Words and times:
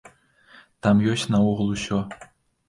Там 0.87 1.03
ёсць 1.11 1.27
наогул 1.35 1.69
усё. 1.75 2.01